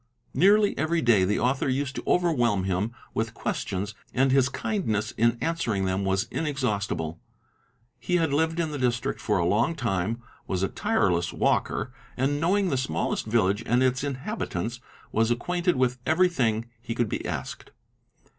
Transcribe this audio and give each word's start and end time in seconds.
Nearly 0.33 0.75
every 0.79 1.03
day 1.03 1.25
the 1.25 1.37
author 1.39 1.69
used 1.69 1.93
to 1.95 2.03
overwhelm 2.07 2.63
him 2.63 2.91
with 3.13 3.35
questions 3.35 3.93
and 4.15 4.31
his 4.31 4.49
kindness 4.49 5.11
in 5.11 5.37
answering 5.41 5.85
them 5.85 6.05
was 6.05 6.25
inex 6.29 6.61
haustible. 6.63 7.19
He 7.99 8.15
had 8.15 8.33
lived 8.33 8.59
in 8.59 8.71
the 8.71 8.79
district 8.79 9.21
for 9.21 9.37
a 9.37 9.45
long 9.45 9.75
time, 9.75 10.19
was 10.47 10.63
a 10.63 10.69
tireless 10.69 11.31
walker, 11.31 11.93
and, 12.17 12.41
knowing 12.41 12.69
the 12.69 12.77
smallest 12.77 13.27
village 13.27 13.61
and 13.67 13.83
its 13.83 14.03
inhabitants, 14.03 14.79
was 15.11 15.31
f 15.31 15.37
quainted 15.37 15.75
with 15.75 15.99
every 16.03 16.29
thing 16.29 16.65
he 16.81 16.95
could 16.95 17.07
be 17.07 17.23
asked. 17.23 17.69